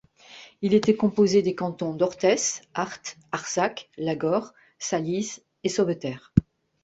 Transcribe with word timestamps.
Il 0.63 0.73
était 0.73 0.95
composé 0.95 1.43
des 1.43 1.53
cantons 1.53 1.93
d'Orthès, 1.93 2.63
Arthes, 2.73 3.19
Arzacq, 3.31 3.87
Lagor, 3.99 4.51
Salies 4.79 5.43
et 5.63 5.69
Sauveterre. 5.69 6.33